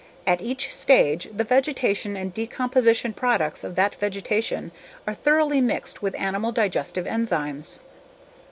At 0.25 0.41
each 0.41 0.73
stage 0.73 1.29
the 1.31 1.43
vegetation 1.43 2.17
and 2.17 2.33
decomposition 2.33 3.13
products 3.13 3.63
of 3.63 3.75
that 3.75 3.93
vegetation 3.93 4.71
are 5.05 5.13
thoroughly 5.13 5.61
mixed 5.61 6.01
with 6.01 6.15
animal 6.19 6.51
digestive 6.51 7.05
enzymes. 7.05 7.81